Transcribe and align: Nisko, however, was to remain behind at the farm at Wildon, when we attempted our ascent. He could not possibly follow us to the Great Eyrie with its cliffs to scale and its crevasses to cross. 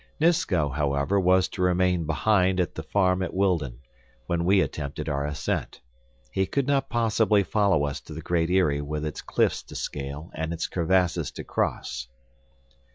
Nisko, 0.19 0.69
however, 0.69 1.19
was 1.19 1.47
to 1.49 1.61
remain 1.61 2.07
behind 2.07 2.59
at 2.59 2.73
the 2.73 2.81
farm 2.81 3.21
at 3.21 3.35
Wildon, 3.35 3.81
when 4.25 4.45
we 4.45 4.59
attempted 4.59 5.07
our 5.07 5.27
ascent. 5.27 5.79
He 6.31 6.47
could 6.47 6.65
not 6.65 6.89
possibly 6.89 7.43
follow 7.43 7.85
us 7.85 7.99
to 8.01 8.15
the 8.15 8.21
Great 8.23 8.49
Eyrie 8.49 8.81
with 8.81 9.05
its 9.05 9.21
cliffs 9.21 9.61
to 9.61 9.75
scale 9.75 10.31
and 10.33 10.53
its 10.53 10.65
crevasses 10.65 11.29
to 11.33 11.43
cross. 11.43 12.07